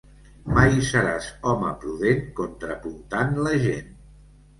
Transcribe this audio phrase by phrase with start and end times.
[0.53, 3.93] Mai seràs home prudent contrapuntant la gent.